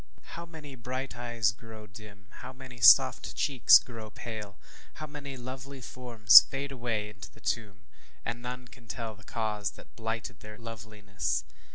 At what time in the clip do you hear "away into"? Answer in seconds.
6.71-7.31